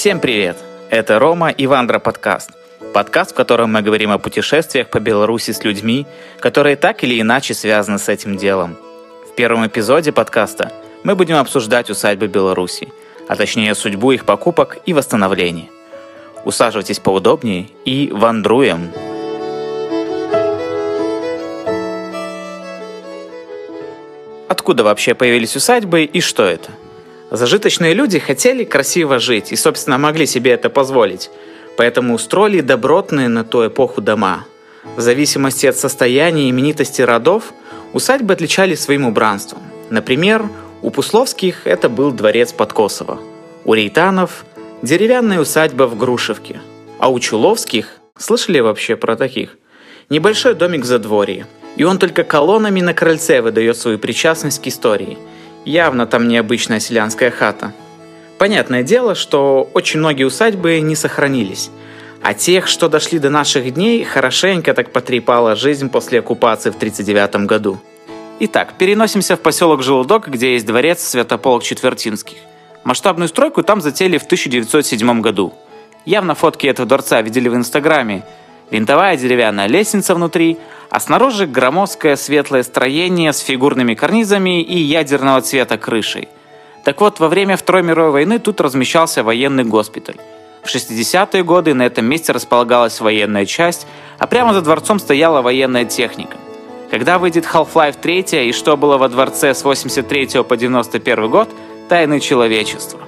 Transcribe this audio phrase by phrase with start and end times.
[0.00, 0.56] Всем привет!
[0.88, 2.52] Это Рома и Вандра подкаст.
[2.94, 6.06] Подкаст, в котором мы говорим о путешествиях по Беларуси с людьми,
[6.38, 8.78] которые так или иначе связаны с этим делом.
[9.30, 10.72] В первом эпизоде подкаста
[11.04, 12.88] мы будем обсуждать усадьбы Беларуси,
[13.28, 15.68] а точнее судьбу их покупок и восстановления.
[16.46, 18.92] Усаживайтесь поудобнее и вандруем!
[24.48, 26.70] Откуда вообще появились усадьбы и что это?
[27.30, 31.30] Зажиточные люди хотели красиво жить и, собственно, могли себе это позволить.
[31.76, 34.44] Поэтому устроили добротные на ту эпоху дома.
[34.96, 37.52] В зависимости от состояния и именитости родов,
[37.92, 39.62] усадьбы отличались своим убранством.
[39.90, 40.48] Например,
[40.82, 43.20] у Пусловских это был дворец Подкосово,
[43.64, 44.44] у Рейтанов–
[44.82, 46.60] деревянная усадьба в Грушевке,
[46.98, 49.58] а у Чуловских, слышали вообще про таких,
[50.08, 55.16] небольшой домик в задворье, и он только колоннами на крыльце выдает свою причастность к истории–
[55.64, 57.72] Явно там необычная селянская хата.
[58.38, 61.70] Понятное дело, что очень многие усадьбы не сохранились.
[62.22, 67.46] А тех, что дошли до наших дней, хорошенько так потрепала жизнь после оккупации в 1939
[67.46, 67.78] году.
[68.40, 72.38] Итак, переносимся в поселок Желудок, где есть дворец Святополк Четвертинских.
[72.84, 75.52] Масштабную стройку там затеяли в 1907 году.
[76.06, 78.24] Явно фотки этого дворца видели в Инстаграме.
[78.70, 80.58] Винтовая деревянная лестница внутри,
[80.90, 86.28] а снаружи громоздкое светлое строение с фигурными карнизами и ядерного цвета крышей.
[86.84, 90.16] Так вот, во время Второй мировой войны тут размещался военный госпиталь.
[90.62, 93.86] В 60-е годы на этом месте располагалась военная часть,
[94.18, 96.36] а прямо за дворцом стояла военная техника.
[96.90, 101.48] Когда выйдет Half-Life 3 и что было во дворце с 83 по 91 год,
[101.88, 103.00] тайны человечества.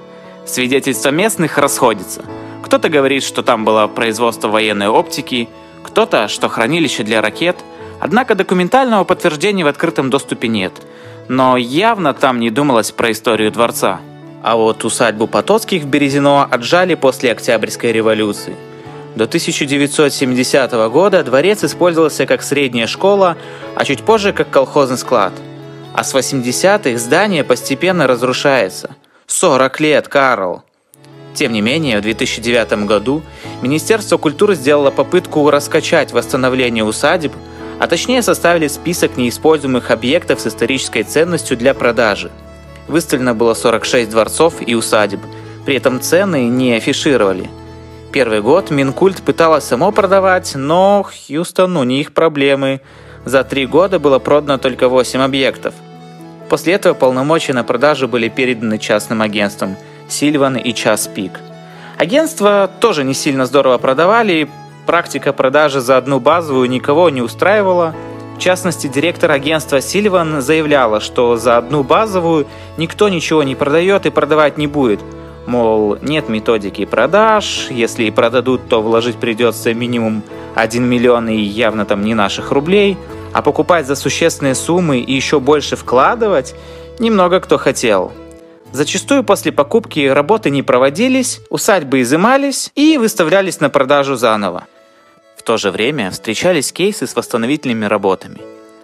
[0.45, 2.23] Свидетельства местных расходятся.
[2.63, 5.47] Кто-то говорит, что там было производство военной оптики,
[5.83, 7.57] кто-то, что хранилище для ракет–
[8.03, 10.73] Однако документального подтверждения в открытом доступе нет.
[11.29, 14.01] Но явно там не думалось про историю дворца.
[14.43, 18.57] А вот усадьбу Потоцких в Березино отжали после Октябрьской революции.
[19.15, 23.37] До 1970 года дворец использовался как средняя школа,
[23.73, 25.31] а чуть позже как колхозный склад.
[25.93, 28.97] А с 80-х здание постепенно разрушается.
[29.27, 30.63] 40 лет, Карл!
[31.33, 33.23] Тем не менее, в 2009 году
[33.61, 37.33] Министерство культуры сделало попытку раскачать восстановление усадеб–
[37.79, 42.31] а точнее составили список неиспользуемых объектов с исторической ценностью для продажи.
[42.87, 45.19] Выставлено было 46 дворцов и усадеб,
[45.65, 47.49] при этом цены не афишировали.
[48.11, 52.81] Первый год Минкульт пыталась само продавать, но Хьюстону не их проблемы.
[53.25, 55.73] За три года было продано только 8 объектов.
[56.49, 59.75] После этого полномочия на продажу были переданы частным агентствам
[60.13, 61.39] Сильван и Час Пик.
[61.97, 64.49] Агентства тоже не сильно здорово продавали,
[64.85, 67.95] Практика продажи за одну базовую никого не устраивала.
[68.35, 72.47] В частности, директор агентства Сильван заявляла, что за одну базовую
[72.77, 74.99] никто ничего не продает и продавать не будет.
[75.45, 80.23] Мол, нет методики продаж, если и продадут, то вложить придется минимум
[80.55, 82.97] 1 миллион и явно там не наших рублей,
[83.33, 86.55] а покупать за существенные суммы и еще больше вкладывать
[86.99, 88.11] немного кто хотел.
[88.73, 94.65] Зачастую после покупки работы не проводились, усадьбы изымались и выставлялись на продажу заново.
[95.37, 98.41] В то же время встречались кейсы с восстановительными работами.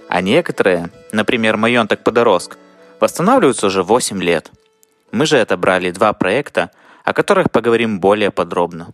[0.07, 2.57] А некоторые, например, Майонток Подороск,
[2.99, 4.51] восстанавливаются уже 8 лет.
[5.11, 6.69] Мы же отобрали два проекта,
[7.03, 8.93] о которых поговорим более подробно.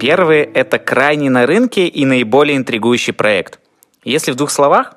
[0.00, 3.60] Первый– это крайний на рынке и наиболее интригующий проект.
[4.04, 4.94] Если в двух словах,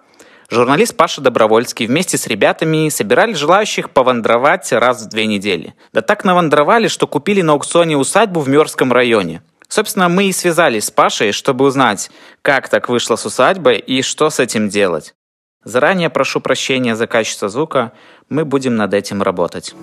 [0.50, 5.74] Журналист Паша Добровольский вместе с ребятами собирали желающих повандровать раз в две недели.
[5.94, 9.42] Да так навандровали, что купили на аукционе усадьбу в Мёрском районе.
[9.68, 12.12] Собственно, мы и связались с Пашей, чтобы узнать,
[12.42, 15.16] как так вышло с усадьбой и что с этим делать.
[15.64, 17.94] Заранее прошу прощения за качество звука,
[18.30, 19.74] мы будем над этим работать.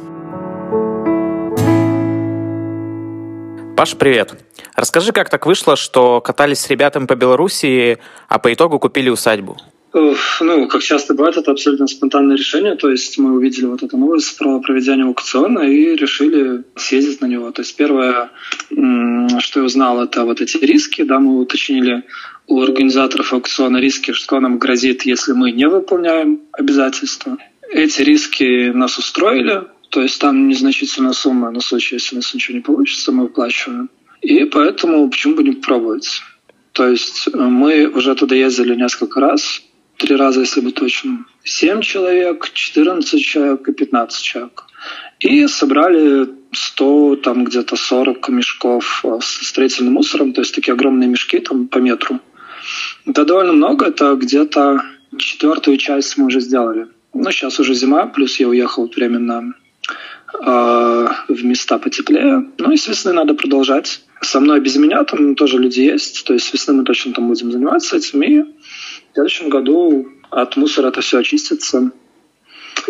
[3.77, 4.34] Паш, привет.
[4.77, 7.98] Расскажи, как так вышло, что катались с ребятами по Белоруссии,
[8.28, 9.56] а по итогу купили усадьбу?
[9.92, 12.76] Ну, как часто бывает, это абсолютно спонтанное решение.
[12.76, 17.50] То есть мы увидели вот эту новость про проведение аукциона и решили съездить на него.
[17.50, 18.30] То есть первое,
[18.68, 21.03] что я узнал, это вот эти риски.
[21.03, 22.04] Да, мы уточнили
[22.47, 27.38] у организаторов аукциона риски, что нам грозит, если мы не выполняем обязательства.
[27.68, 32.56] Эти риски нас устроили, то есть там незначительная сумма на случай, если у нас ничего
[32.56, 33.91] не получится, мы выплачиваем.
[34.22, 36.22] И поэтому почему бы не попробовать?
[36.72, 39.62] То есть мы уже туда ездили несколько раз,
[40.00, 41.26] три раза, если быть точным.
[41.44, 44.64] 7 человек, 14 человек и 15 человек.
[45.20, 51.08] И собрали 100, там где-то 40 мешков э, с строительным мусором, то есть такие огромные
[51.08, 52.18] мешки там по метру.
[53.06, 54.82] Это довольно много, это где-то
[55.18, 56.86] четвертую часть мы уже сделали.
[57.12, 59.54] Ну, сейчас уже зима, плюс я уехал временно
[60.34, 62.48] э, в места потеплее.
[62.58, 64.00] Ну и с весны надо продолжать.
[64.22, 67.28] Со мной без меня там тоже люди есть, то есть с весны мы точно там
[67.28, 68.22] будем заниматься этим.
[68.22, 68.44] И
[69.10, 71.91] в следующем году от мусора это все очистится.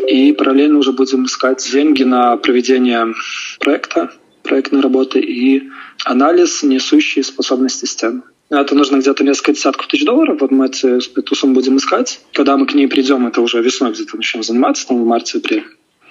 [0.06, 3.14] И параллельно уже будем искать деньги на проведение
[3.58, 4.12] проекта,
[4.42, 5.70] проектной работы и
[6.04, 8.22] анализ несущей способности стен.
[8.50, 10.40] Это нужно где-то несколько десятков тысяч долларов.
[10.40, 12.20] Вот мы эту, эту сумму будем искать.
[12.32, 15.64] Когда мы к ней придем, это уже весной где-то начнем заниматься, там в марте-апреле.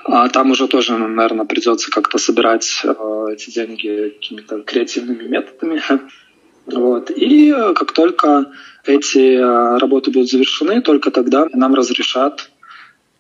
[0.06, 5.84] А там уже тоже, наверное, придется как-то собирать э, эти деньги какими-то креативными методами.
[6.74, 7.12] Вот.
[7.12, 8.46] И как только
[8.86, 12.50] эти э, работы будут завершены, только тогда нам разрешат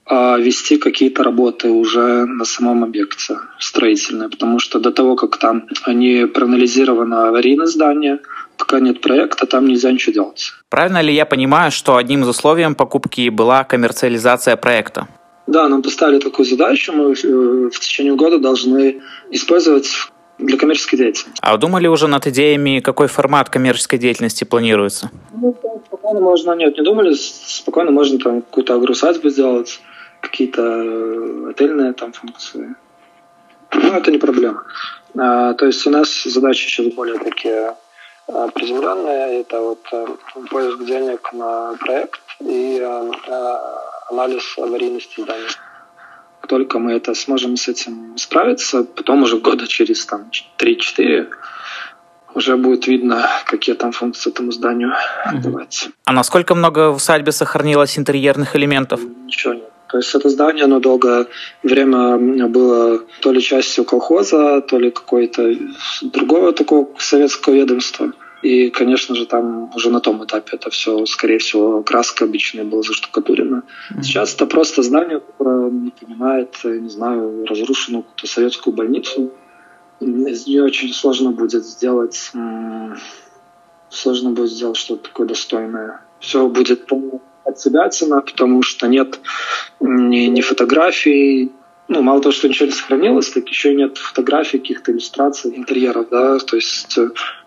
[0.09, 5.67] э, вести какие-то работы уже на самом объекте строительные, потому что до того, как там
[5.87, 8.19] не проанализировано аварийное здание,
[8.57, 10.51] пока нет проекта, там нельзя ничего делать.
[10.69, 15.07] Правильно ли я понимаю, что одним из условий покупки была коммерциализация проекта?
[15.47, 16.93] Да, нам поставили такую задачу.
[16.93, 19.01] Мы э, в течение года должны
[19.31, 19.89] использовать
[20.39, 21.39] для коммерческой деятельности.
[21.41, 25.11] А думали уже над идеями, какой формат коммерческой деятельности планируется?
[25.33, 25.55] Ну,
[25.85, 29.79] спокойно можно, нет, не думали, спокойно можно там какую-то агросадьбу сделать,
[30.21, 32.75] какие-то э, отельные там функции.
[33.73, 34.63] Ну, это не проблема.
[35.17, 37.75] А, то есть у нас задачи сейчас более такие
[38.27, 39.41] а, приземленные.
[39.41, 40.07] Это вот а,
[40.49, 43.11] поиск денег на проект и а
[44.09, 45.47] анализ аварийности здания.
[46.49, 51.27] Только мы это сможем с этим справиться, потом уже года через там, 3-4
[52.33, 55.41] уже будет видно, какие там функции этому зданию mm-hmm.
[55.41, 55.89] давать.
[56.05, 58.99] А насколько много в усадьбе сохранилось интерьерных элементов?
[59.25, 59.69] Ничего нет.
[59.89, 61.27] То есть это здание, оно долгое
[61.61, 62.17] время
[62.47, 65.55] было то ли частью колхоза, то ли какой-то
[66.01, 68.11] другого такого советского ведомства.
[68.41, 72.81] И, конечно же, там уже на том этапе это все, скорее всего, краска обычная была
[72.81, 73.63] заштукатурена.
[73.91, 74.01] Mm-hmm.
[74.01, 79.31] Сейчас это просто здание, которое не понимает, не знаю, разрушенную какую-то советскую больницу.
[79.99, 82.31] Из нее очень сложно будет сделать,
[83.89, 86.01] сложно будет сделать что-то такое достойное.
[86.19, 89.19] Все будет полностью от себя цена, потому что нет
[89.79, 91.51] ни, ни фотографий,
[91.89, 96.07] ну, мало того, что ничего не сохранилось, так еще и нет фотографий, каких-то иллюстраций, интерьеров,
[96.09, 96.97] да, то есть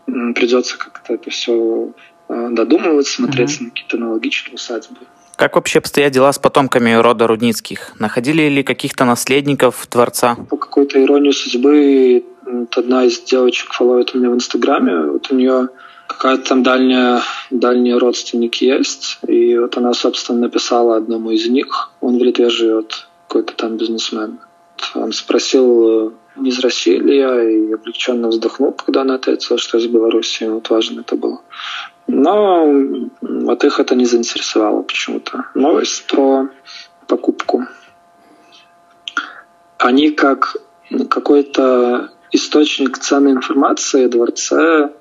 [0.07, 1.93] придется как-то это все
[2.29, 3.65] э, додумывать, смотреть mm-hmm.
[3.65, 4.99] на какие-то аналогичные усадьбы.
[5.37, 7.95] Как вообще обстоят дела с потомками рода Рудницких?
[7.99, 10.37] Находили ли каких-то наследников дворца?
[10.51, 12.25] По какой-то иронии судьбы
[12.77, 15.13] одна из девочек фолловит меня в Инстаграме.
[15.13, 15.69] Вот у нее
[16.07, 19.19] какая-то там дальняя, дальний родственник есть.
[19.27, 21.91] И вот она, собственно, написала одному из них.
[22.01, 24.41] Он в Литве живет, какой-то там бизнесмен.
[24.95, 29.87] Он спросил, не из России ли я, и облегченно вздохнул, когда она ответила, что из
[29.87, 30.45] Беларуси.
[30.45, 31.41] Вот важно это было.
[32.07, 32.71] Но
[33.23, 35.47] вот их это не заинтересовало почему-то.
[35.55, 36.51] Новость про
[37.07, 37.65] покупку.
[39.79, 40.57] Они как
[41.09, 44.93] какой-то источник ценной информации дворце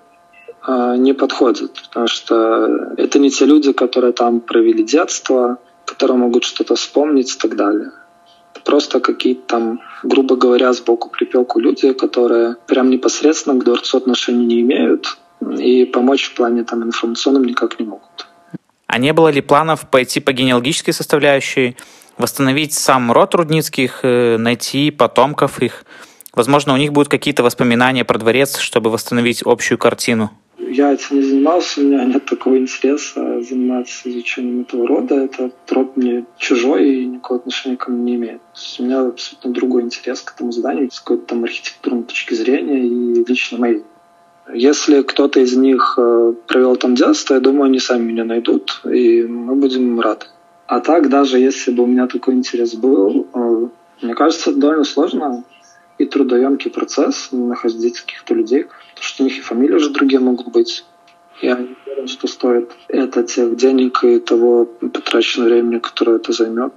[0.62, 6.46] а, не подходят, потому что это не те люди, которые там провели детство, которые могут
[6.46, 7.92] что-то вспомнить и так далее
[8.64, 14.62] просто какие-то там, грубо говоря, сбоку припеку люди, которые прям непосредственно к дворцу отношения не
[14.62, 15.18] имеют
[15.58, 18.28] и помочь в плане там информационном никак не могут.
[18.88, 21.78] А не было ли планов пойти по генеалогической составляющей,
[22.18, 25.86] восстановить сам род Рудницких, э, найти потомков их?
[26.34, 30.32] Возможно, у них будут какие-то воспоминания про дворец, чтобы восстановить общую картину
[30.70, 35.16] я этим не занимался, у меня нет такого интереса заниматься изучением этого рода.
[35.16, 38.42] Этот род мне чужой и никакого отношения ко мне не имеет.
[38.54, 42.34] То есть у меня абсолютно другой интерес к этому зданию с какой-то там архитектурной точки
[42.34, 43.84] зрения и лично моей.
[44.54, 49.24] Если кто-то из них э, провел там детство, я думаю, они сами меня найдут, и
[49.24, 50.26] мы будем рады.
[50.68, 53.68] А так, даже если бы у меня такой интерес был, э,
[54.02, 55.44] мне кажется, это довольно сложно
[56.02, 60.48] и трудоемкий процесс находить каких-то людей, потому что у них и фамилии уже другие могут
[60.48, 60.86] быть.
[61.42, 66.74] Я не уверен, что стоит это тех денег и того потраченного времени, которое это займет.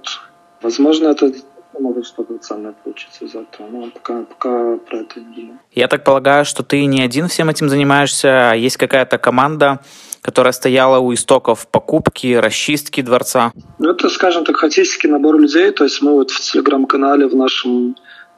[0.61, 1.31] Возможно, это
[1.79, 5.59] может что-то ценное получиться из этого, но пока, пока про это не думаю.
[5.73, 9.81] Я так полагаю, что ты не один всем этим занимаешься, а есть какая-то команда,
[10.21, 13.51] которая стояла у истоков покупки, расчистки дворца?
[13.77, 15.71] Ну, это, скажем так, хаотический набор людей.
[15.71, 17.95] То есть мы вот в телеграм-канале в нашем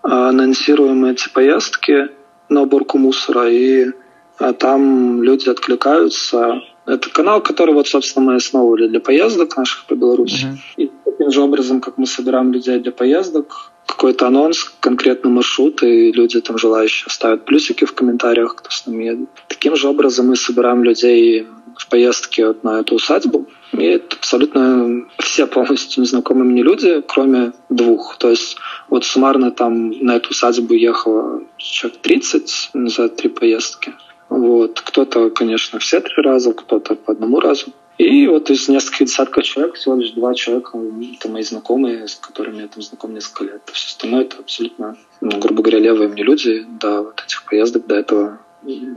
[0.07, 2.09] анонсируем эти поездки
[2.49, 3.91] на уборку мусора, и
[4.39, 9.95] а, там люди откликаются, Это канал, который вот, собственно, мы основывали для поездок наших по
[9.95, 10.45] Беларуси.
[10.45, 10.57] Uh-huh.
[10.77, 16.11] И таким же образом, как мы собираем людей для поездок, какой-то анонс, конкретный маршрут, и
[16.11, 19.29] люди там желающие ставят плюсики в комментариях, кто с нами едет.
[19.47, 23.47] Таким же образом мы собираем людей в поездке вот на эту усадьбу.
[23.71, 28.17] И это абсолютно все полностью незнакомые мне люди, кроме двух.
[28.17, 28.57] То есть
[28.89, 33.93] вот суммарно там на эту усадьбу ехало человек 30 за три поездки.
[34.29, 34.81] Вот.
[34.81, 37.71] Кто-то, конечно, все три раза, кто-то по одному разу.
[37.97, 40.77] И вот из нескольких десятков человек всего лишь два человека,
[41.15, 43.61] это мои знакомые, с которыми я там знаком несколько лет.
[43.73, 47.95] Все остальное это абсолютно, ну, грубо говоря, левые мне люди до вот этих поездок, до
[47.95, 48.39] этого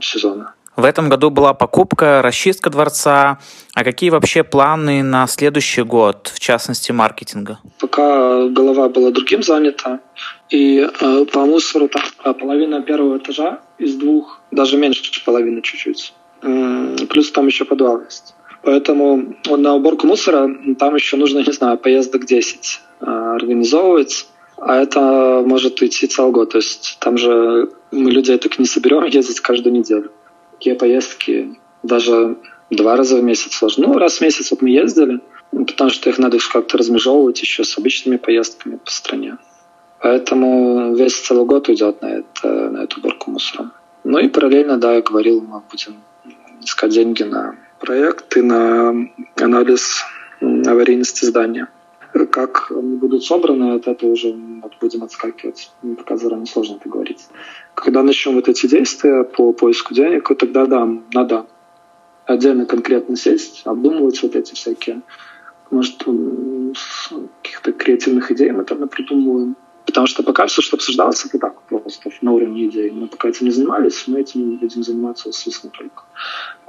[0.01, 0.55] сезона.
[0.77, 3.39] В этом году была покупка, расчистка дворца.
[3.75, 7.59] А какие вообще планы на следующий год, в частности, маркетинга?
[7.79, 10.01] Пока голова была другим занята,
[10.49, 16.15] и э, по мусору там а половина первого этажа из двух, даже меньше половины чуть-чуть.
[16.43, 18.35] Э, плюс там еще подвал есть.
[18.63, 24.27] Поэтому на уборку мусора там еще нужно, не знаю, поездок 10 э, организовывать.
[24.57, 26.51] А это может уйти целый год.
[26.51, 30.11] То есть там же мы людей так не соберем ездить каждую неделю.
[30.53, 32.37] Такие поездки даже
[32.71, 33.89] два раза в месяц сложно.
[33.89, 37.79] Ну, раз в месяц вот мы ездили, потому что их надо как-то размежевывать еще с
[37.79, 39.39] обычными поездками по стране.
[40.01, 43.71] Поэтому весь целый год уйдет на, это, на эту уборку мусора.
[44.05, 45.97] Ну и параллельно, да, я говорил, мы будем
[46.63, 48.95] искать деньги на проект и на
[49.37, 50.05] анализ
[50.41, 51.69] аварийности здания.
[52.31, 54.35] Как они будут собраны, от этого уже
[54.81, 55.71] будем отскакивать.
[55.97, 57.29] Пока заранее сложно это говорить.
[57.75, 61.47] Когда начнем вот эти действия по поиску денег, вот тогда да, надо
[62.27, 65.03] отдельно конкретно сесть, обдумывать вот эти всякие,
[65.71, 66.05] может,
[67.43, 69.57] каких-то креативных идей мы там придумываем.
[69.91, 72.93] Потому что пока все, что обсуждалось, это так, просто на уровне идей.
[72.93, 76.05] Мы пока этим не занимались, мы этим будем заниматься, естественно, только.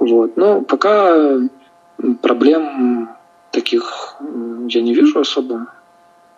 [0.00, 0.36] Вот.
[0.36, 1.38] Но пока
[2.20, 3.10] проблем
[3.52, 4.16] таких
[4.66, 5.68] я не вижу особо.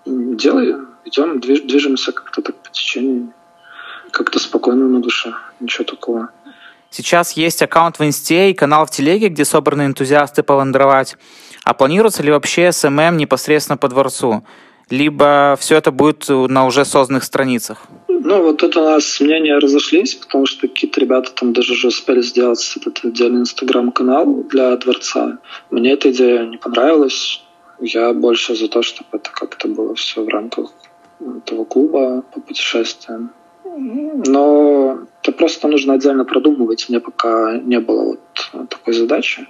[0.05, 3.33] Делаем, идем, движемся как-то так по течению,
[4.11, 6.29] как-то спокойно на душе, ничего такого.
[6.91, 11.17] Сейчас есть аккаунт в Инсте и канал в Телеге, где собраны энтузиасты повандровать.
[11.65, 14.45] А планируется ли вообще СММ непосредственно по дворцу?
[14.91, 17.87] Либо все это будет на уже созданных страницах?
[18.09, 22.23] Ну, вот тут у нас мнения разошлись, потому что какие-то ребята там даже уже успели
[22.23, 25.39] сделать этот отдельный инстаграм-канал для дворца.
[25.71, 27.43] Мне эта идея не понравилась.
[27.81, 30.71] Я больше за то, чтобы это как-то было все в рамках
[31.21, 33.33] этого клуба по путешествиям.
[33.65, 36.87] Но это просто нужно отдельно продумывать.
[36.89, 39.49] Мне пока не было вот такой задачи,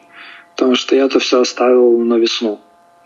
[0.56, 2.60] потому что я это все оставил на весну.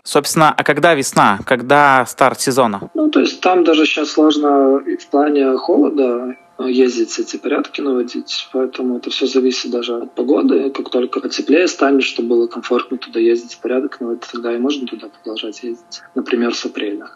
[0.09, 1.37] Собственно, а когда весна?
[1.45, 2.89] Когда старт сезона?
[2.95, 8.97] Ну, то есть там даже сейчас сложно в плане холода ездить, эти порядки наводить, поэтому
[8.97, 10.71] это все зависит даже от погоды.
[10.71, 15.09] Как только потеплее станет, чтобы было комфортно туда ездить, порядок наводить, тогда и можно туда
[15.09, 17.11] продолжать ездить, например, с апреля.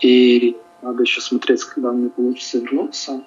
[0.00, 3.24] И надо еще смотреть, когда мне получится вернуться,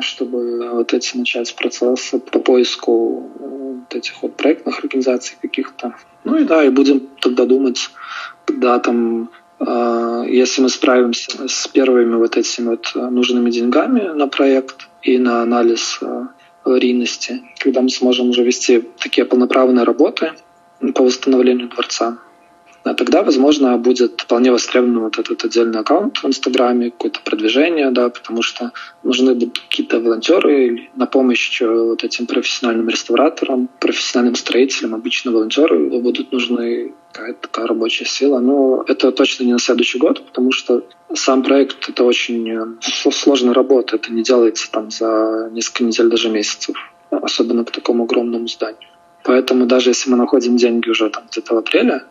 [0.00, 5.94] чтобы вот эти начать процессы по поиску э, вот этих вот проектных организаций каких-то.
[6.24, 7.90] Ну и да, и будем тогда думать,
[8.44, 14.88] когда там э, если мы справимся с первыми вот этими вот нужными деньгами на проект
[15.02, 16.26] и на анализ э,
[16.64, 20.32] аварийности, когда мы сможем уже вести такие полноправные работы
[20.94, 22.18] по восстановлению дворца,
[22.82, 28.08] а тогда, возможно, будет вполне востребован вот этот отдельный аккаунт в Инстаграме, какое-то продвижение, да,
[28.08, 28.72] потому что
[29.02, 34.94] нужны будут какие-то волонтеры на помощь вот этим профессиональным реставраторам, профессиональным строителям.
[34.94, 38.38] Обычно волонтеры будут нужны какая-то такая рабочая сила.
[38.38, 43.52] Но это точно не на следующий год, потому что сам проект— это очень э, сложная
[43.52, 43.96] работа.
[43.96, 46.76] Это не делается там за несколько недель, даже месяцев,
[47.10, 48.88] особенно к такому огромному зданию.
[49.24, 52.04] Поэтому даже если мы находим деньги уже там где-то в апреле,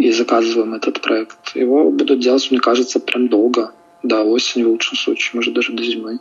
[0.00, 1.54] и заказываем этот проект.
[1.54, 3.72] Его будут делать, мне кажется, прям долго.
[4.02, 6.20] До осени в лучшем случае, может даже до зимы.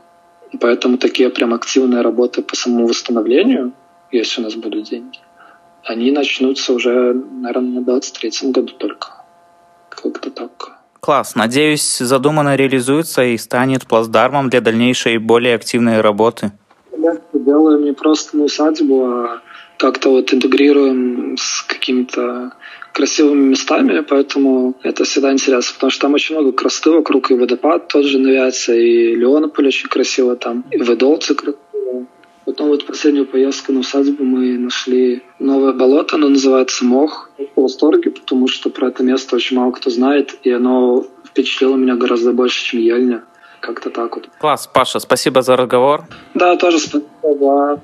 [0.52, 3.72] И поэтому такие прям активные работы по самому восстановлению,
[4.12, 5.20] если у нас будут деньги,
[5.86, 9.08] они начнутся уже, наверное, на 23 году только.
[9.90, 10.80] Как-то так.
[11.00, 11.36] Класс.
[11.36, 16.52] Надеюсь, задуманное реализуется и станет плацдармом для дальнейшей и более активной работы.
[16.98, 19.42] Я делаем не просто на усадьбу, а
[19.80, 22.52] как-то вот интегрируем с какими-то
[22.92, 27.88] красивыми местами, поэтому это всегда интересно, потому что там очень много красоты вокруг, и водопад
[27.88, 32.06] тот же навяется, и Леонополь очень красиво там, и Ведолцы красиво.
[32.46, 37.30] Потом вот последнюю поездку на усадьбу мы нашли новое болото, оно называется Мох.
[37.56, 41.96] В восторге, потому что про это место очень мало кто знает, и оно впечатлило меня
[41.96, 43.24] гораздо больше, чем Ельня.
[43.62, 44.30] Как-то так вот.
[44.40, 46.06] Класс, Паша, спасибо за разговор.
[46.34, 47.80] Да, тоже спасибо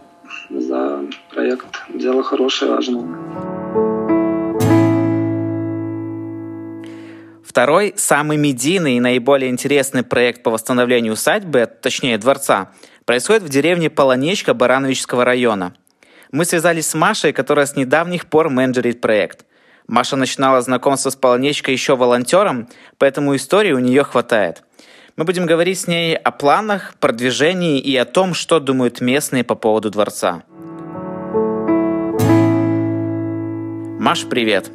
[0.50, 1.66] за проект.
[1.90, 3.06] Дело хорошее, важное.
[7.44, 12.72] Второй, самый медийный и наиболее интересный проект по восстановлению усадьбы, точнее дворца,
[13.06, 15.74] происходит в деревне Полонечка Барановического района.
[16.32, 19.46] Мы связались с Машей, которая с недавних пор менеджерит проект.
[19.88, 24.64] Маша начинала знакомство с Полонечкой еще волонтером, поэтому истории у нее хватает.
[25.17, 29.55] Мы будем говорить с ней о планах, продвижении и о том, что думают местные по
[29.55, 30.43] поводу дворца.
[33.98, 34.69] Маш, привет!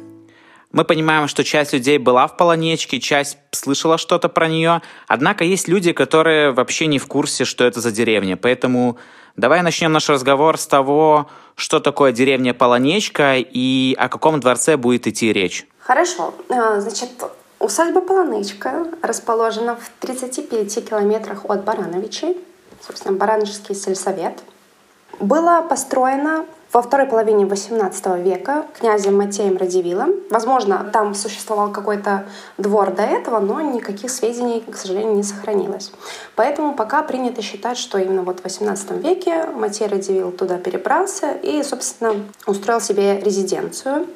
[0.71, 5.67] Мы понимаем, что часть людей была в Полонечке, часть слышала что-то про нее, однако есть
[5.67, 8.35] люди, которые вообще не в курсе, что это за деревня.
[8.35, 8.97] Поэтому
[9.35, 15.05] давай начнем наш разговор с того, что такое деревня Полонечка и о каком дворце будет
[15.05, 15.67] идти речь.
[15.77, 16.33] Хорошо.
[16.49, 17.09] Э, значит,
[17.61, 22.37] усадьба Полонечка расположена в 35 километрах от Барановичей,
[22.85, 24.39] собственно, Барановичский сельсовет.
[25.19, 30.13] Была построена во второй половине XVIII века князем Матеем Радивилом.
[30.29, 35.91] Возможно, там существовал какой-то двор до этого, но никаких сведений, к сожалению, не сохранилось.
[36.35, 41.61] Поэтому пока принято считать, что именно вот в XVIII веке Матей Радивил туда перебрался и,
[41.63, 42.13] собственно,
[42.45, 44.07] устроил себе резиденцию.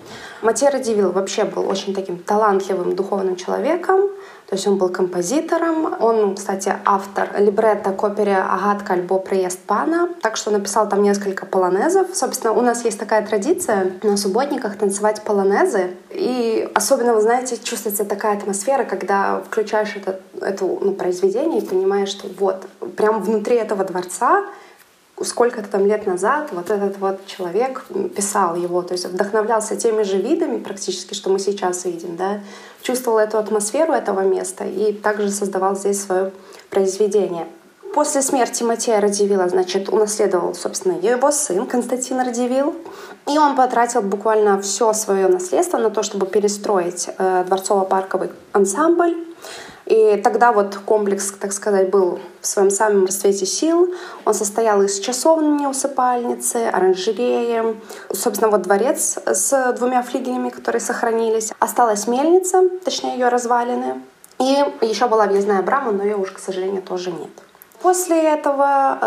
[0.42, 4.10] Матей Радивил вообще был очень таким талантливым духовным человеком,
[4.48, 5.96] то есть он был композитором.
[6.00, 10.10] Он, кстати, автор либретто к опере «Агатка альбо приезд пана».
[10.22, 12.16] Так что написал там несколько полонезов.
[12.16, 15.96] Собственно, у нас есть такая традиция на субботниках танцевать полонезы.
[16.12, 22.10] И особенно, вы знаете, чувствуется такая атмосфера, когда включаешь это, это ну, произведение и понимаешь,
[22.10, 24.46] что вот прям внутри этого дворца
[25.22, 30.18] сколько-то там лет назад вот этот вот человек писал его, то есть вдохновлялся теми же
[30.18, 32.42] видами практически, что мы сейчас видим, да,
[32.82, 36.32] чувствовал эту атмосферу этого места и также создавал здесь свое
[36.70, 37.48] произведение.
[37.96, 42.76] После смерти Матея Радивила, значит, унаследовал, собственно, его сын Константин Радивил.
[43.26, 49.16] И он потратил буквально все свое наследство на то, чтобы перестроить э, дворцово-парковый ансамбль.
[49.86, 53.94] И тогда вот комплекс, так сказать, был в своем самом расцвете сил.
[54.26, 57.76] Он состоял из часовни усыпальницы, оранжереи.
[58.12, 61.54] Собственно, вот дворец с двумя флигелями, которые сохранились.
[61.60, 64.02] Осталась мельница, точнее ее развалины.
[64.40, 67.30] И еще была въездная брама, но ее уже, к сожалению, тоже нет.
[67.82, 68.98] После этого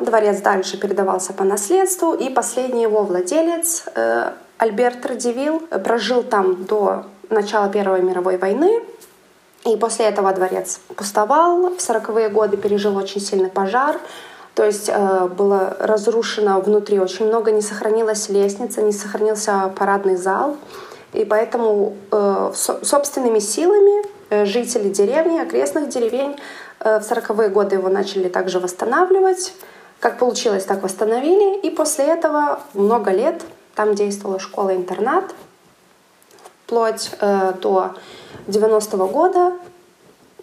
[0.00, 6.64] э, дворец дальше передавался по наследству, и последний его владелец э, Альберт Радивил прожил там
[6.64, 8.82] до начала Первой мировой войны,
[9.66, 11.70] и после этого дворец пустовал.
[11.70, 13.98] В 40-е годы пережил очень сильный пожар.
[14.54, 20.56] То есть э, было разрушено внутри очень много, не сохранилась лестница, не сохранился парадный зал.
[21.12, 26.36] И поэтому э, со собственными силами э, жители деревни, окрестных деревень
[26.80, 29.52] э, в 40-е годы его начали также восстанавливать.
[29.98, 31.58] Как получилось, так восстановили.
[31.60, 33.42] И после этого много лет
[33.74, 35.24] там действовала школа-интернат,
[36.64, 37.94] вплоть э, до
[38.46, 39.52] 90-го года.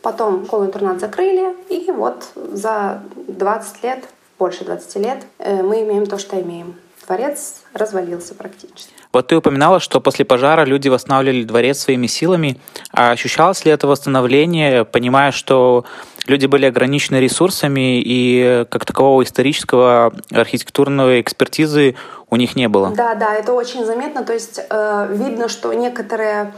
[0.01, 4.03] Потом школу-интернат закрыли, и вот за 20 лет,
[4.37, 6.75] больше 20 лет, э, мы имеем то, что имеем.
[7.07, 8.91] Дворец развалился практически.
[9.13, 12.59] Вот ты упоминала, что после пожара люди восстанавливали дворец своими силами.
[12.91, 15.85] А ощущалось ли это восстановление, понимая, что
[16.27, 21.95] люди были ограничены ресурсами и как такового исторического архитектурной экспертизы
[22.29, 22.89] у них не было?
[22.89, 24.23] Да, да, это очень заметно.
[24.23, 26.53] То есть э, видно, что некоторые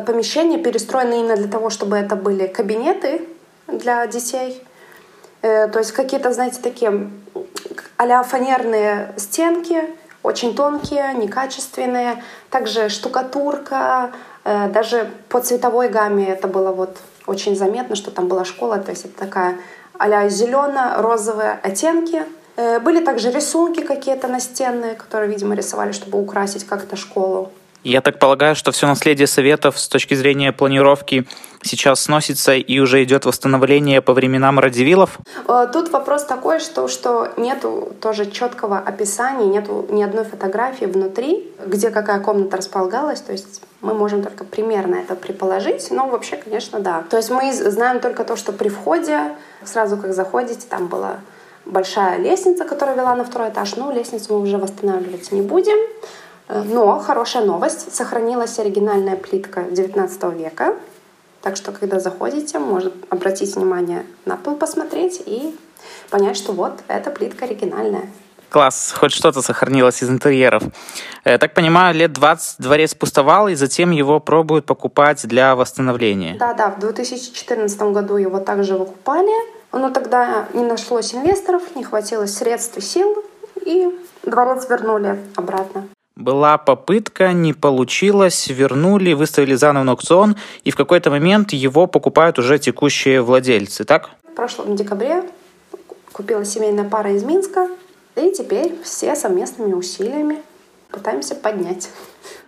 [0.00, 3.28] помещения перестроены именно для того, чтобы это были кабинеты
[3.66, 4.62] для детей.
[5.42, 7.10] Э, то есть какие-то, знаете, такие
[7.96, 9.82] а фанерные стенки,
[10.22, 12.22] очень тонкие, некачественные.
[12.50, 14.12] Также штукатурка,
[14.44, 18.90] э, даже по цветовой гамме это было вот очень заметно, что там была школа, то
[18.90, 19.58] есть это такая
[19.98, 22.24] а-ля зелено-розовые оттенки.
[22.82, 27.50] Были также рисунки какие-то настенные, которые, видимо, рисовали, чтобы украсить как-то школу.
[27.84, 31.26] Я так полагаю, что все наследие Советов с точки зрения планировки
[31.62, 35.18] сейчас сносится и уже идет восстановление по временам Радивилов?
[35.46, 41.52] Э, тут вопрос такой, что, что нету тоже четкого описания, нету ни одной фотографии внутри,
[41.66, 46.80] где какая комната располагалась, то есть мы можем только примерно это предположить, но вообще, конечно,
[46.80, 47.04] да.
[47.10, 51.18] То есть мы знаем только то, что при входе, сразу как заходите, там была
[51.66, 55.78] большая лестница, которая вела на второй этаж, но лестницу мы уже восстанавливать не будем.
[56.48, 60.74] Э, но хорошая новость, сохранилась оригинальная плитка 19 века.
[61.42, 65.54] Так что, когда заходите, можно обратить внимание на пол, посмотреть и
[66.10, 68.08] понять, что вот эта плитка оригинальная.
[68.50, 70.62] Класс, хоть что-то сохранилось из интерьеров.
[71.24, 76.36] Я э, так понимаю, лет 20 дворец пустовал, и затем его пробуют покупать для восстановления.
[76.38, 79.34] Да, да, в 2014 году его также выкупали,
[79.72, 83.24] но тогда не нашлось инвесторов, не хватило средств и сил,
[83.66, 83.88] и
[84.22, 85.88] дворец вернули обратно.
[86.16, 92.38] Была попытка, не получилось, вернули, выставили заново на аукцион, и в какой-то момент его покупают
[92.38, 94.10] уже текущие владельцы, так?
[94.22, 95.24] В прошлом декабре
[96.12, 97.68] купила семейная пара из Минска,
[98.14, 100.40] и теперь все совместными усилиями
[100.92, 101.90] пытаемся поднять.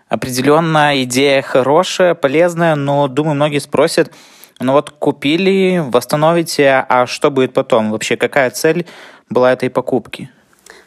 [0.08, 4.12] Определенно идея хорошая, полезная, но, думаю, многие спросят,
[4.60, 7.90] ну вот купили, восстановите, а что будет потом?
[7.90, 8.86] Вообще, какая цель
[9.28, 10.30] была этой покупки?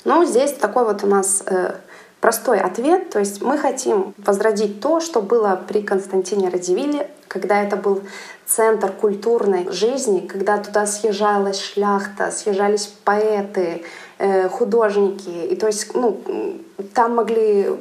[0.06, 1.76] Ну, здесь такой вот у нас э,
[2.22, 3.10] простой ответ.
[3.10, 8.02] То есть мы хотим возродить то, что было при Константине Радивиле, когда это был
[8.46, 13.84] центр культурной жизни, когда туда съезжалась шляхта, съезжались поэты,
[14.18, 15.30] э, художники.
[15.30, 16.20] И то есть ну,
[16.94, 17.78] там могли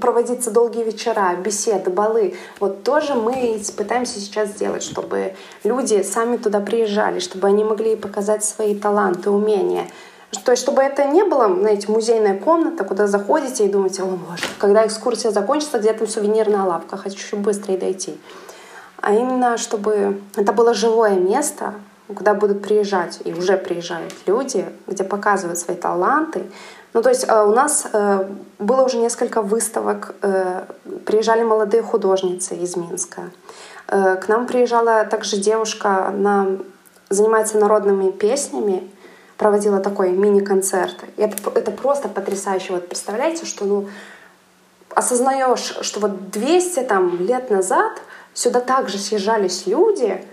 [0.00, 2.34] проводиться долгие вечера, беседы, балы.
[2.60, 8.44] Вот тоже мы пытаемся сейчас сделать, чтобы люди сами туда приезжали, чтобы они могли показать
[8.44, 9.86] свои таланты, умения.
[10.44, 14.44] То есть, чтобы это не было, знаете, музейная комната, куда заходите и думаете, о боже,
[14.58, 18.18] когда экскурсия закончится, где там сувенирная лавка, хочу быстрее дойти.
[19.02, 21.74] А именно, чтобы это было живое место,
[22.14, 26.44] куда будут приезжать, и уже приезжают люди, где показывают свои таланты.
[26.94, 28.26] Ну, то есть э, у нас э,
[28.58, 30.64] было уже несколько выставок, э,
[31.06, 33.30] приезжали молодые художницы из Минска.
[33.86, 36.46] К нам приезжала также девушка, она
[37.10, 38.88] занимается народными песнями,
[39.36, 40.96] проводила такой мини-концерт.
[41.16, 42.74] Это, это просто потрясающе.
[42.74, 43.88] Вот представляете, что ну,
[44.94, 47.92] осознаешь, что вот 200 там, лет назад
[48.34, 50.24] сюда также съезжались люди,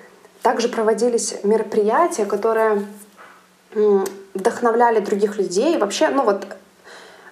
[0.41, 2.85] также проводились мероприятия, которые
[4.33, 5.77] вдохновляли других людей.
[5.77, 6.45] Вообще, ну вот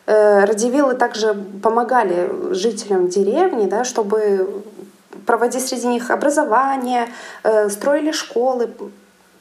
[0.06, 4.63] э, Радивиллы также помогали жителям деревни, да, чтобы
[5.25, 7.08] проводить среди них образование,
[7.43, 8.69] э, строили школы,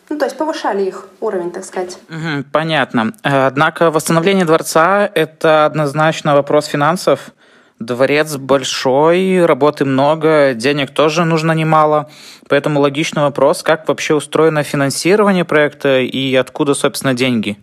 [0.08, 1.98] ну, то есть повышали их уровень, так сказать.
[2.08, 3.12] Угу, понятно.
[3.22, 7.30] Однако восстановление дворца– это однозначно вопрос финансов.
[7.78, 12.08] Дворец большой, работы много, денег тоже нужно немало.
[12.48, 17.58] Поэтому логичный вопрос, как вообще устроено финансирование проекта и откуда, собственно, деньги?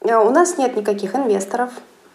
[0.00, 1.70] Э, у нас нет никаких инвесторов,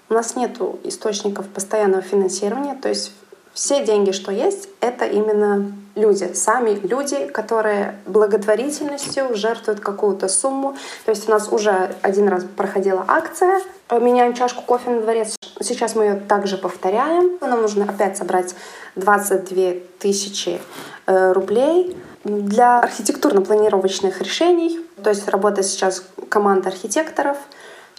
[0.10, 2.76] у нас нет источников постоянного финансирования.
[2.76, 3.14] То есть
[3.58, 10.78] все деньги, что есть, это именно люди, сами люди, которые благотворительностью жертвуют какую-то сумму.
[11.06, 15.36] То есть у нас уже один раз проходила акция «Меняем чашку кофе на дворец».
[15.60, 17.40] Сейчас мы ее также повторяем.
[17.42, 18.54] Нам нужно опять собрать
[18.96, 20.62] 22 тысячи
[21.08, 24.80] э, рублей для архитектурно-планировочных решений.
[25.04, 27.38] То есть работает сейчас команда архитекторов—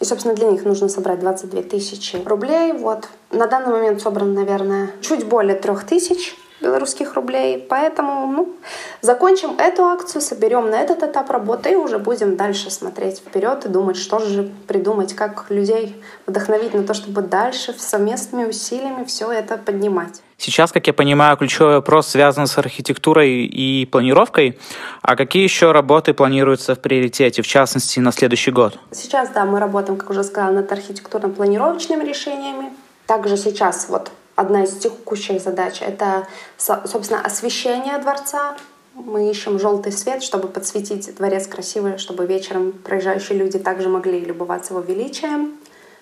[0.01, 2.73] и, собственно, для них нужно собрать 22 тысячи рублей.
[2.73, 3.09] Вот.
[3.31, 7.67] На данный момент собрано, наверное, чуть более трех тысяч белорусских рублей.
[7.69, 8.57] Поэтому ну,
[9.01, 13.69] закончим эту акцию, соберем на этот этап работы и уже будем дальше смотреть вперед и
[13.69, 19.57] думать, что же придумать, как людей вдохновить на то, чтобы дальше совместными усилиями все это
[19.57, 20.23] поднимать.
[20.41, 24.57] Сейчас, как я понимаю, ключевой вопрос связан с архитектурой и планировкой.
[25.03, 28.79] А какие еще работы планируются в приоритете, в частности, на следующий год?
[28.93, 32.73] Сейчас, да, мы работаем, как уже сказала, над архитектурно-планировочными решениями.
[33.07, 38.57] Также сейчас вот одна из текущих задач— это, собственно, освещение дворца.
[38.95, 44.73] Мы ищем желтый свет, чтобы подсветить дворец красиво, чтобы вечером проезжающие люди также могли любоваться
[44.73, 45.58] его величием.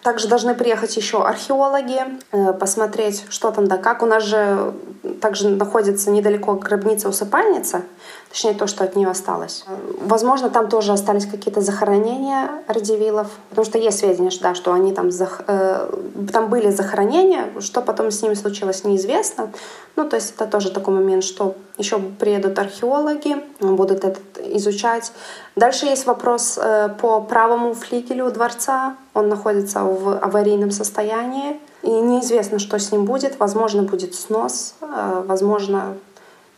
[0.07, 4.05] Также должны приехать еще археологи, э, посмотреть, что там да как.
[4.05, 4.73] У нас же
[5.21, 7.83] также находится недалеко гробница-усыпальница,
[8.37, 9.65] точнее то, что от нее осталось.
[9.99, 15.11] Возможно, там тоже остались какие-то захоронения радивилов, потому что есть сведения, да, что они там,
[15.11, 15.41] зах...
[15.47, 15.89] э,
[16.31, 19.51] там были захоронения, что потом с ними случилось, неизвестно.
[19.97, 24.21] Ну, то есть это тоже такой момент, что еще приедут археологи, будут это
[24.59, 25.13] изучать.
[25.57, 28.97] Дальше есть вопрос э, по правому флигелю дворца.
[29.15, 31.59] Он находится в аварийном состоянии.
[31.83, 33.39] И неизвестно, что с ним будет.
[33.39, 34.75] Возможно, будет снос.
[34.83, 35.97] Э, возможно,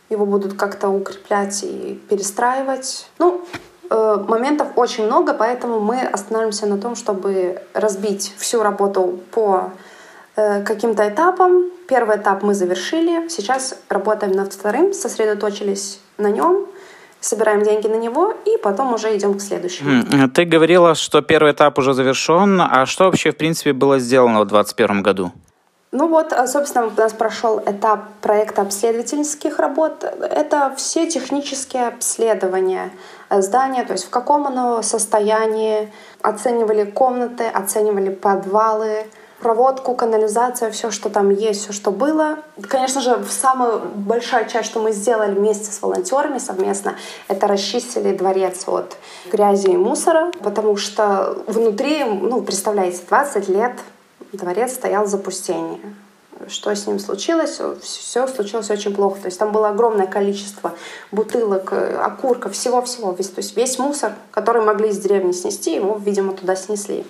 [0.09, 3.09] его будут как-то укреплять и перестраивать.
[3.19, 3.45] Ну,
[3.89, 9.71] э, моментов очень много, поэтому мы остановимся на том, чтобы разбить всю работу по
[10.35, 11.65] каким-то этапам.
[11.89, 13.27] Первый этап мы завершили.
[13.27, 16.65] Сейчас работаем над вторым, сосредоточились на нем—
[17.21, 20.29] собираем деньги на него и потом уже идем к следующему.
[20.29, 24.47] Ты говорила, что первый этап уже завершен, а что вообще в принципе было сделано в
[24.47, 25.31] 2021 году?
[25.91, 30.03] Ну вот, а, собственно, у нас прошел этап проекта обследовательских работ.
[30.03, 32.91] Это все технические обследования
[33.31, 39.07] здания, то есть в каком оно состоянии, оценивали комнаты, оценивали подвалы,
[39.39, 42.37] проводку, канализацию, все, что там есть, все, что было.
[42.67, 46.97] Конечно же, самая большая часть, что мы сделали вместе с волонтерами совместно,
[47.27, 48.95] это расчистили дворец от
[49.31, 53.73] грязи и мусора, потому что внутри, ну, представляете, 20 лет
[54.33, 55.81] дворец стоял в запустении.
[56.47, 59.19] что с ним случилось, все случилось очень плохо.
[59.19, 60.73] То есть там было огромное количество
[61.11, 63.11] бутылок, э, окурков, всего-всего.
[63.11, 67.05] Весь, то есть весь мусор, который могли из деревни снести, его, видимо, туда снесли.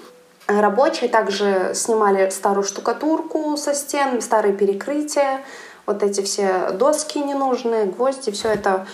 [0.48, 5.42] Рабочие также снимали старую штукатурку со стен, старые перекрытия,
[5.86, 8.88] вот эти все доски ненужные, гвозди, все это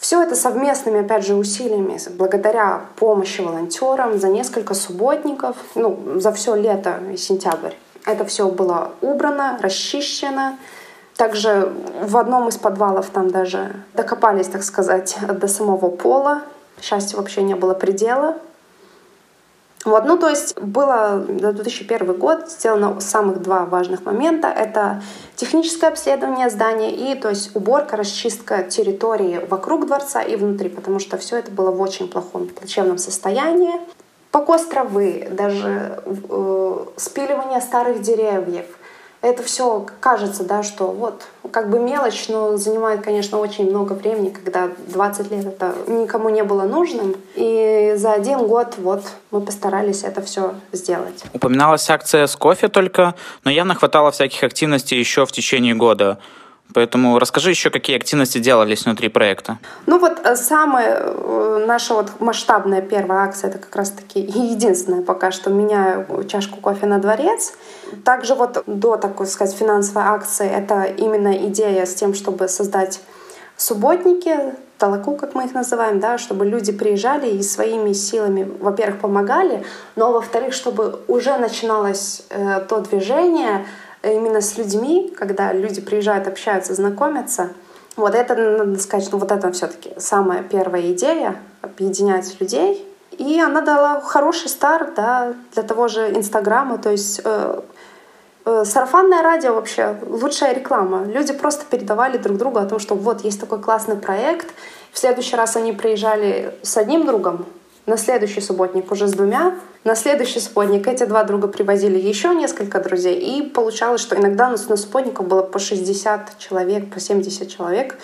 [0.00, 6.54] все это совместными, опять же, усилиями, благодаря помощи волонтерам за несколько субботников, ну, за все
[6.54, 7.74] лето и сентябрь.
[8.06, 10.56] Это все было убрано, расчищено.
[11.18, 11.70] Также
[12.02, 16.44] в одном из подвалов там даже докопались, так сказать, до самого пола.
[16.80, 18.36] Счастья вообще не было предела.
[19.84, 24.48] Вот, ну, то есть было на 2001 год сделано самых два важных момента.
[24.48, 25.02] Это
[25.36, 31.16] техническое обследование здания и, то есть, уборка, расчистка территории вокруг дворца и внутри, потому что
[31.16, 33.80] все это было в очень плохом, плачевном состоянии.
[34.30, 38.66] Покос травы, даже э, спиливание старых деревьев—
[39.22, 44.30] это все кажется, да, что вот как бы мелочь, но занимает, конечно, очень много времени,
[44.30, 47.16] когда 20 лет это никому не было нужным.
[47.34, 51.22] И за один год вот мы постарались это все сделать.
[51.34, 56.18] Упоминалась акция с кофе только, но явно хватало всяких активностей еще в течение года.
[56.74, 59.58] Поэтому расскажи еще, какие активности делались внутри проекта.
[59.86, 65.30] Ну вот э, самая э, наша вот масштабная первая акция, это как раз-таки единственная пока
[65.30, 67.54] что «Меняю чашку кофе на дворец».
[68.04, 73.00] Также вот до такой, сказать, финансовой акции это именно идея с тем, чтобы создать
[73.56, 79.62] субботники, толоку, как мы их называем, да, чтобы люди приезжали и своими силами, во-первых, помогали,
[79.94, 83.66] но, во-вторых, чтобы уже начиналось э, то движение,
[84.02, 87.50] именно с людьми, когда люди приезжают, общаются, знакомятся.
[87.96, 92.86] Вот это, надо сказать, ну вот это все-таки самая первая идея— объединять людей.
[93.18, 96.78] И она дала хороший старт да, для того же Инстаграма.
[96.78, 97.60] То есть э,
[98.46, 101.04] э, сарафанное радио вообще лучшая реклама.
[101.04, 104.54] Люди просто передавали друг другу о том, что вот есть такой классный проект.
[104.92, 107.44] В следующий раз они приезжали с одним другом,
[107.86, 109.54] на следующий субботник уже с двумя.
[109.84, 113.18] На следующий субботник эти два друга привозили еще несколько друзей.
[113.18, 117.96] И получалось, что иногда у нас на субботниках было по 60 человек, по 70 человек.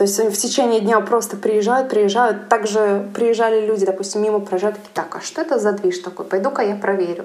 [0.00, 2.48] То есть в течение дня просто приезжают, приезжают.
[2.48, 6.24] Также приезжали люди, допустим, мимо проезжают, такие, так, а что это за движ такой?
[6.24, 7.24] Пойду-ка я проверю.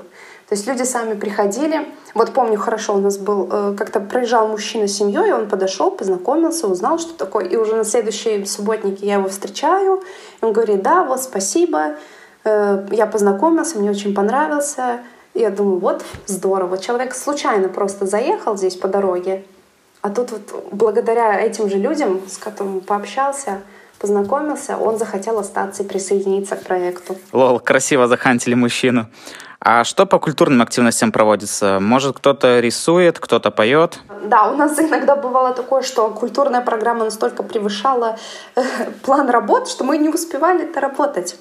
[0.49, 1.87] То есть люди сами приходили.
[2.13, 6.67] Вот помню хорошо, у нас был, э, как-то проезжал мужчина с семьей, он подошел, познакомился,
[6.67, 7.45] узнал, что такое.
[7.45, 10.03] И уже на следующей субботнике я его встречаю.
[10.41, 11.95] Он говорит, да, вот спасибо,
[12.43, 14.99] э, я познакомился, мне очень понравился.
[15.33, 16.77] Я думаю, вот здорово.
[16.77, 19.45] Человек случайно просто заехал здесь по дороге,
[20.05, 23.61] а тут вот благодаря этим же людям, с которыми пообщался,
[23.99, 27.17] познакомился, он захотел остаться и присоединиться к проекту.
[27.33, 29.07] Лол, красиво захантили мужчину.
[29.59, 31.79] А что по культурным активностям проводится?
[31.79, 33.99] Может, кто-то рисует, кто-то поет?
[34.25, 38.19] Да, у нас иногда бывало такое, что культурная программа настолько превышала
[38.55, 38.61] э,
[39.01, 41.35] план работ, что мы не успевали это работать.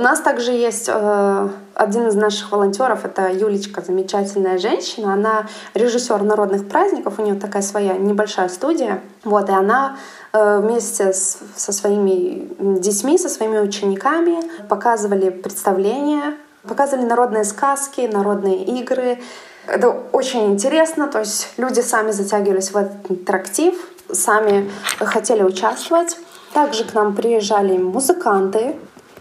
[0.00, 5.12] У нас также есть э, один из наших волонтеров, это Юлечка, замечательная женщина.
[5.12, 9.02] Она режиссер народных праздников, у нее такая своя небольшая студия.
[9.24, 9.98] Вот, и она
[10.32, 18.64] э, вместе с, со своими детьми, со своими учениками показывали представления Показывали народные сказки, народные
[18.64, 19.18] игры.
[19.66, 23.74] Это очень интересно, то есть люди сами затягивались в этот интерактив,
[24.10, 26.16] сами хотели участвовать.
[26.52, 28.76] Также к нам приезжали музыканты,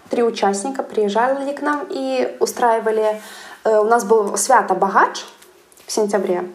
[0.09, 3.21] три участника приезжали к нам и устраивали...
[3.63, 5.25] Э, у нас был свято Багач
[5.85, 6.45] в сентябре.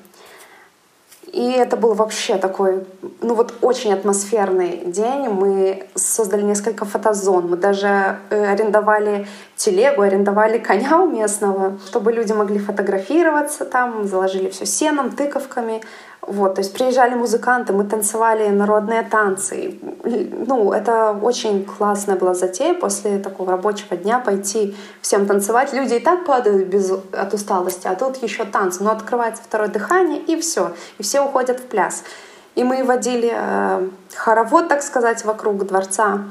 [1.35, 2.87] И это был вообще такой,
[3.21, 5.29] ну вот очень атмосферный день.
[5.29, 7.49] Мы создали несколько фотозон.
[7.49, 14.07] Мы даже э, арендовали телегу, арендовали коня у местного, чтобы люди могли фотографироваться там.
[14.07, 15.83] Заложили все сеном, тыковками.
[16.27, 19.79] Вот, то есть приезжали музыканты, мы танцевали народные танцы.
[20.05, 25.75] Ну, это очень классная была затея после такого рабочего дня пойти всем танцевать.
[25.75, 28.83] Люди и так падают без, от усталости, а тут еще танцы.
[28.83, 30.73] Но открывается второе дыхание, и все.
[30.97, 32.05] И все уходят в пляс.
[32.55, 36.25] И мы водили э, хоровод, так сказать, вокруг дворца.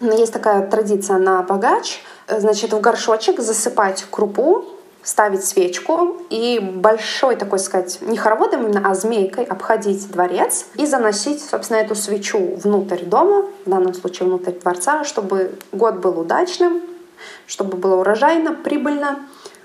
[0.00, 2.02] Есть такая традиция на богач.
[2.28, 4.64] Значит, в горшочек засыпать крупу,
[5.04, 11.44] ставить свечку и большой такой сказать, не хороводом именно, а змейкой обходить дворец и заносить,
[11.44, 16.80] собственно, эту свечу внутрь дома, в данном случае внутрь дворца, чтобы год был удачным,
[17.46, 19.20] чтобы было урожайно, прибыльно.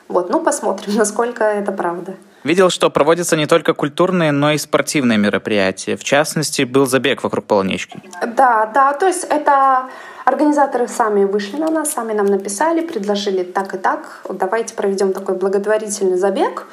[0.09, 2.15] Вот, ну посмотрим, насколько это правда.
[2.43, 5.97] Видел, что проводятся не только культурные, но и спортивные мероприятия.
[5.97, 8.01] В частности, был забег вокруг полунички.
[8.35, 9.89] Да, да, то есть это
[10.29, 15.33] Организаторы сами вышли на нас, сами нам написали, предложили так и так, давайте проведем такой
[15.33, 16.67] благотворительный забег.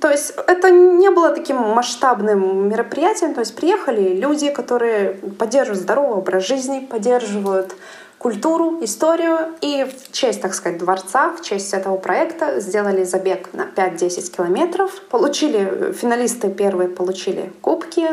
[0.00, 3.32] То есть это не было таким масштабным мероприятием.
[3.34, 7.76] То есть приехали люди, которые поддерживают здоровый образ жизни, поддерживают
[8.20, 9.54] культуру, историю.
[9.62, 15.00] И в честь, так сказать, дворца, в честь этого проекта сделали забег на 5-10 километров.
[15.08, 18.06] Получили, финалисты первые получили кубки.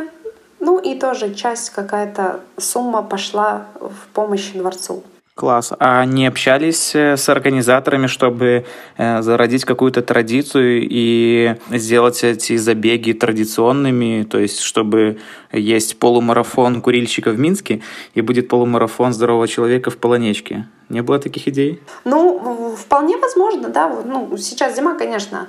[0.59, 5.03] Ну и тоже часть какая-то сумма пошла в помощь дворцу.
[5.37, 5.71] Класс.
[5.77, 8.65] А не общались э, с организаторами, чтобы
[8.97, 15.19] э, зародить какую-то традицию и сделать эти забеги традиционными, то есть чтобы
[15.51, 17.83] есть полумарафон курильщика в Минске
[18.15, 20.67] и будет полумарафон здорового человека в Полонечке?
[20.89, 21.83] Не было таких идей?
[22.03, 23.89] Ну, вполне возможно, да.
[23.89, 25.47] Ну, сейчас зима, конечно,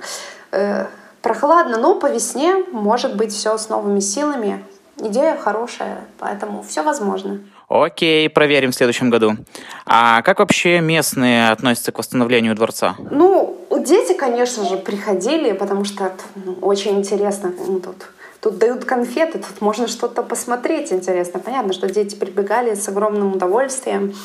[0.51, 0.85] э,
[1.23, 4.63] прохладно, но по весне может быть все с новыми силами.
[5.01, 7.39] Идея хорошая, поэтому все возможно.
[7.69, 9.37] Окей, проверим в следующем году.
[9.85, 12.95] А как вообще местные относятся к восстановлению дворца?
[13.11, 17.53] Ну, дети, конечно же, приходили, потому что ну, очень интересно.
[17.67, 18.07] Ну, тут,
[18.41, 21.39] тут дают конфеты, тут можно что-то посмотреть интересно.
[21.39, 24.15] Понятно, что дети прибегали с огромным удовольствием.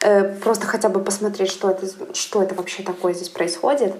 [0.00, 3.94] Э, просто хотя бы посмотреть, что это, что это вообще такое здесь происходит.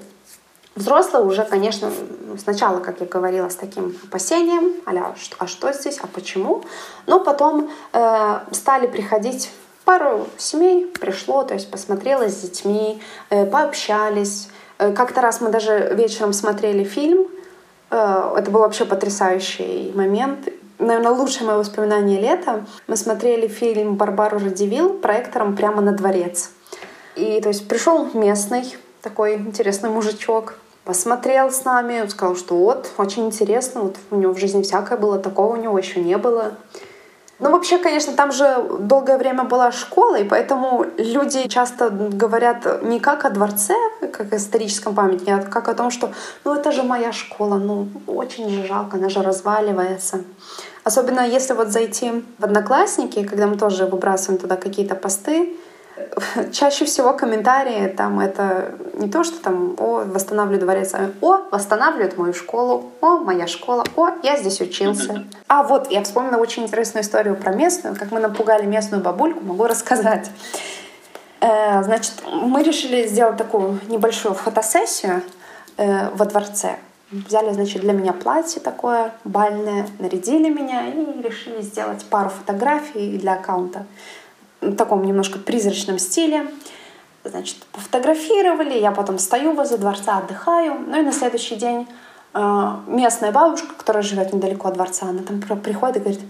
[0.74, 1.90] Взрослые уже, конечно,
[2.36, 6.64] сначала, как я говорила, с таким опасением, а а что здесь, а почему,
[7.06, 9.50] но потом э, стали приходить
[9.84, 14.48] пару семей пришло, то есть посмотрела с детьми, э, пообщались.
[14.78, 17.28] Э, как-то раз мы даже вечером смотрели фильм,
[17.90, 20.48] э, это был вообще потрясающий момент.
[20.80, 22.66] Наверное, лучшее мое воспоминание лета.
[22.88, 26.50] Мы смотрели фильм «Барбару Радивил» проектором прямо на дворец.
[27.14, 30.54] И то есть пришел местный такой интересный мужичок,
[30.84, 35.18] посмотрел с нами, сказал, что вот, очень интересно, вот у него в жизни всякое было,
[35.18, 36.52] такого у него еще не было.
[37.40, 43.00] Ну, вообще, конечно, там же долгое время была школа, и поэтому люди часто говорят не
[43.00, 46.12] как о дворце, как о историческом памятнике, а как о том, что
[46.44, 50.20] ну это же моя школа, ну очень же жалко, она же разваливается.
[50.84, 55.56] Особенно если вот зайти в Одноклассники, когда мы тоже выбрасываем туда какие-то посты,
[56.52, 62.18] чаще всего комментарии там это не то, что там «О, восстанавливаю дворец», а «О, восстанавливают
[62.18, 65.24] мою школу», «О, моя школа», «О, я здесь учился».
[65.46, 69.66] А вот, я вспомнила очень интересную историю про местную, как мы напугали местную бабульку, могу
[69.66, 70.30] рассказать.
[71.40, 75.22] Э, значит, мы решили сделать такую небольшую фотосессию
[75.76, 76.76] э, во дворце.
[77.12, 83.34] Взяли, значит, для меня платье такое бальное, нарядили меня и решили сделать пару фотографий для
[83.34, 83.86] аккаунта
[84.63, 86.47] в таком немножко призрачном стиле.
[87.23, 90.79] Значит, пофотографировали, я потом стою возле дворца, отдыхаю.
[90.87, 91.87] Ну и на следующий день
[92.33, 96.21] э, местная бабушка, которая живет недалеко от дворца, она там приходит и говорит,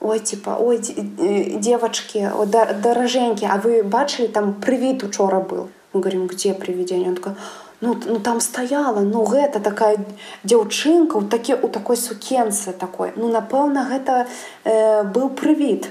[0.00, 5.68] ой, типа, ой, э, девочки, ой, дороженьки, а вы бачили, там привид учора был?
[5.92, 7.10] Мы говорим, где привидение?
[7.10, 7.34] Он такой,
[7.82, 9.98] ну, ну там стояла ну гэта такая
[10.44, 14.26] дзяўчынка у такі у такой сукенцы такой ну напэўна гэта
[14.64, 15.90] э, быў прывід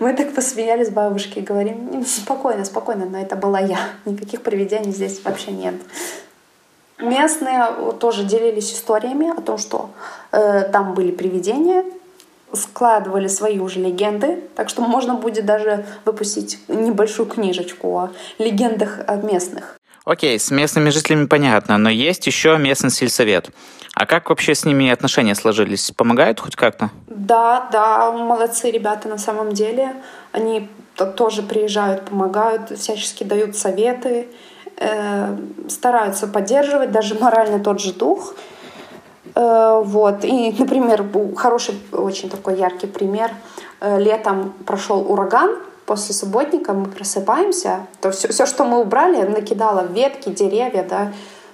[0.00, 3.78] Мы так посмеялись бабушки и говорим, спокойно, спокойно, но это была я.
[4.04, 5.74] Никаких привидений здесь вообще нет.
[6.98, 7.66] Местные
[7.98, 9.90] тоже делились историями о том, что
[10.30, 11.84] э, там были привидения,
[12.52, 19.78] складывали свои уже легенды, так что можно будет даже выпустить небольшую книжечку о легендах местных.
[20.04, 23.50] Окей, с местными жителями понятно, но есть еще местный сельсовет.
[23.94, 25.92] А как вообще с ними отношения сложились?
[25.92, 26.90] Помогают хоть как-то?
[27.06, 29.94] Да, да, молодцы ребята на самом деле.
[30.32, 30.68] Они
[31.16, 34.28] тоже приезжают, помогают, всячески дают советы,
[34.76, 35.36] э,
[35.68, 38.34] стараются поддерживать даже морально тот же дух.
[39.34, 40.24] Э, вот.
[40.24, 41.04] И, например,
[41.36, 43.30] хороший, очень такой яркий пример.
[43.80, 49.86] Э, летом прошел ураган, после субботника мы просыпаемся, то все, все, что мы убрали, накидало
[49.86, 51.12] ветки, деревья, да,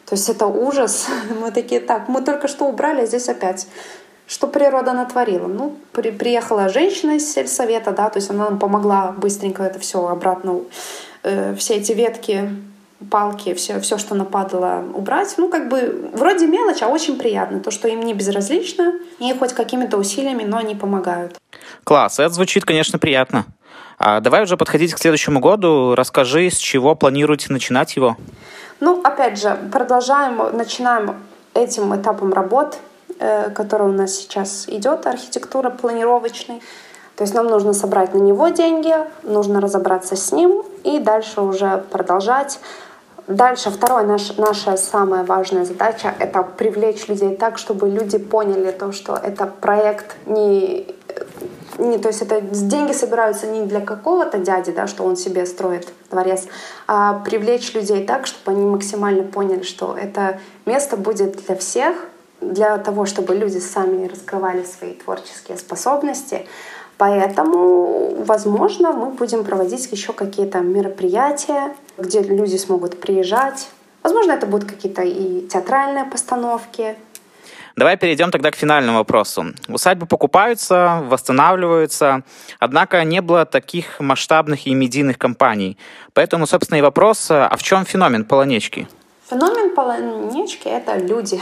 [0.08, 1.06] то есть это ужас.
[1.40, 3.66] Мы такие, так, мы только что убрали, а здесь опять.
[4.26, 5.46] Что природа натворила?
[5.48, 10.06] Ну, при, приехала женщина из сельсовета, да, то есть она нам помогла быстренько это все
[10.06, 10.60] обратно,
[11.24, 12.50] э, все эти ветки,
[13.10, 15.34] палки, все, все, что нападало, убрать.
[15.36, 17.60] Ну, как бы, вроде мелочь, а очень приятно.
[17.60, 21.38] То, что им не безразлично, и хоть какими-то усилиями, но они помогают.
[21.84, 23.46] Класс, это звучит, конечно, приятно.
[23.98, 25.94] А давай уже подходить к следующему году.
[25.96, 28.16] Расскажи, с чего планируете начинать его?
[28.80, 31.16] Ну, опять же, продолжаем, начинаем
[31.54, 32.78] этим этапом работ,
[33.18, 36.62] э, который у нас сейчас идет, архитектура планировочный.
[37.16, 38.94] То есть нам нужно собрать на него деньги,
[39.24, 42.60] нужно разобраться с ним и дальше уже продолжать.
[43.26, 48.92] Дальше вторая наш, наша самая важная задача— это привлечь людей так, чтобы люди поняли то,
[48.92, 50.94] что это проект не
[51.78, 55.88] не, то есть это деньги собираются не для какого-то дяди, да, что он себе строит
[56.10, 56.46] дворец,
[56.86, 61.96] а привлечь людей так, чтобы они максимально поняли, что это место будет для всех,
[62.40, 66.46] для того, чтобы люди сами раскрывали свои творческие способности.
[66.96, 73.68] Поэтому, возможно, мы будем проводить еще какие-то мероприятия, где люди смогут приезжать.
[74.02, 76.96] Возможно, это будут какие-то и театральные постановки,
[77.78, 79.54] Давай перейдем тогда к финальному вопросу.
[79.68, 82.22] Усадьбы покупаются, восстанавливаются,
[82.58, 85.78] однако не было таких масштабных и медийных компаний.
[86.12, 88.88] Поэтому, собственно, и вопрос, а в чем феномен Полонечки?
[89.30, 91.40] Феномен Полонечки— это люди.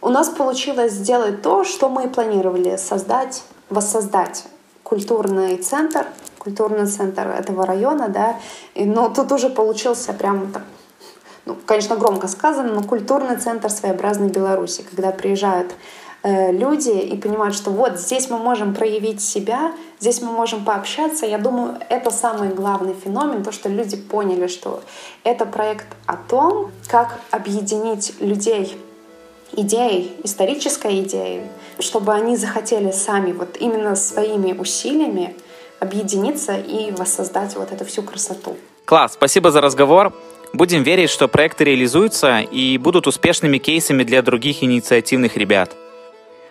[0.00, 4.46] У нас получилось сделать то, что мы планировали создать, воссоздать
[4.82, 6.06] культурный центр,
[6.38, 8.36] культурный центр этого района, да,
[8.74, 10.62] но тут уже получился прям так
[11.46, 15.74] ну, конечно, громко сказано, но культурный центр своеобразной Беларуси, когда приезжают
[16.24, 21.24] э, люди и понимают, что вот здесь мы можем проявить себя, здесь мы можем пообщаться.
[21.24, 24.82] Я думаю, это самый главный феномен, то, что люди поняли, что
[25.22, 28.76] это проект о том, как объединить людей
[29.52, 31.42] идеей, исторической идеей,
[31.78, 35.36] чтобы они захотели сами вот именно своими усилиями
[35.78, 38.56] объединиться и воссоздать вот эту всю красоту.
[38.84, 40.12] Класс, спасибо за разговор.
[40.52, 45.76] Будем верить, что проекты реализуются и будут успешными кейсами для других инициативных ребят.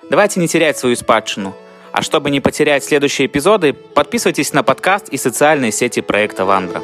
[0.09, 1.55] Давайте не терять свою спадщину.
[1.91, 6.83] А чтобы не потерять следующие эпизоды, подписывайтесь на подкаст и социальные сети проекта «Вандра».